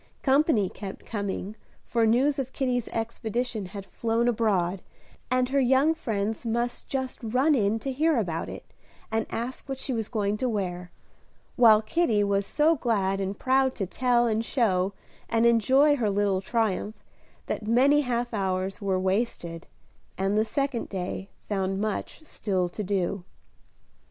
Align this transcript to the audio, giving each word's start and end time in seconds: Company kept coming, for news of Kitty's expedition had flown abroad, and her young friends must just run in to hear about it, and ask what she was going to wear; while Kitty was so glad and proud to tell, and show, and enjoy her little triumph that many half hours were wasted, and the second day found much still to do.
Company 0.23 0.67
kept 0.67 1.05
coming, 1.05 1.55
for 1.83 2.07
news 2.07 2.39
of 2.39 2.53
Kitty's 2.53 2.87
expedition 2.87 3.67
had 3.67 3.85
flown 3.85 4.27
abroad, 4.27 4.81
and 5.29 5.49
her 5.49 5.59
young 5.59 5.93
friends 5.93 6.43
must 6.43 6.87
just 6.87 7.19
run 7.21 7.53
in 7.53 7.77
to 7.81 7.91
hear 7.93 8.17
about 8.17 8.49
it, 8.49 8.65
and 9.11 9.27
ask 9.29 9.69
what 9.69 9.77
she 9.77 9.93
was 9.93 10.09
going 10.09 10.37
to 10.37 10.49
wear; 10.49 10.89
while 11.55 11.83
Kitty 11.83 12.23
was 12.23 12.47
so 12.47 12.75
glad 12.75 13.21
and 13.21 13.37
proud 13.37 13.75
to 13.75 13.85
tell, 13.85 14.25
and 14.25 14.43
show, 14.43 14.93
and 15.29 15.45
enjoy 15.45 15.95
her 15.97 16.09
little 16.09 16.41
triumph 16.41 17.03
that 17.45 17.67
many 17.67 18.01
half 18.01 18.33
hours 18.33 18.81
were 18.81 18.99
wasted, 18.99 19.67
and 20.17 20.35
the 20.35 20.43
second 20.43 20.89
day 20.89 21.29
found 21.47 21.79
much 21.79 22.21
still 22.23 22.67
to 22.69 22.83
do. 22.83 23.23